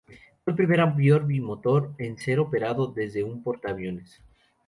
[0.43, 4.19] Fue el primer avión bimotor en ser operado desde un portaaviones.